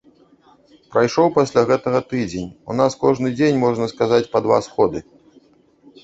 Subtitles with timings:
[0.93, 4.99] Прайшоў пасля гэтага тыдзень, у нас кожны дзень, можна сказаць, па два сходы.